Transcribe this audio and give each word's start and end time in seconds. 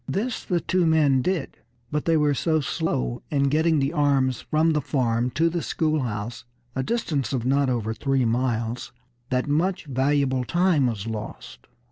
This 0.07 0.43
the 0.43 0.59
two 0.61 0.87
men 0.87 1.21
did; 1.21 1.57
but 1.91 2.05
they 2.05 2.17
were 2.17 2.33
so 2.33 2.59
slow 2.59 3.21
in 3.29 3.49
getting 3.49 3.77
the 3.77 3.93
arms 3.93 4.41
from 4.41 4.71
the 4.73 4.81
farm 4.81 5.29
to 5.35 5.47
the 5.47 5.61
schoolhouse, 5.61 6.43
a 6.75 6.81
distance 6.81 7.33
of 7.33 7.45
not 7.45 7.69
over 7.69 7.93
three 7.93 8.25
miles, 8.25 8.91
that 9.29 9.47
much 9.47 9.85
valuable 9.85 10.43
time 10.43 10.87
was 10.87 11.05
lost. 11.05 11.67